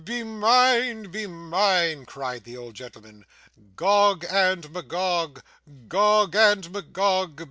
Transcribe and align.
'Be 0.03 0.23
mine, 0.23 1.11
be 1.11 1.27
mine,' 1.27 2.05
cried 2.07 2.43
the 2.43 2.57
old 2.57 2.73
gentleman. 2.73 3.23
'Gog 3.75 4.25
and 4.31 4.71
Magog, 4.73 5.43
Gog 5.87 6.35
and 6.35 6.71
Magog. 6.71 7.39